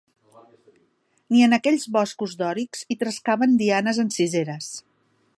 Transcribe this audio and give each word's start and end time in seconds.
Ni 1.33 1.43
en 1.47 1.51
aquells 1.57 1.85
boscos 1.97 2.33
dòrics 2.39 2.81
hi 2.93 2.97
trescaven 3.03 3.53
Dianes 3.63 4.01
enciseres 4.05 4.71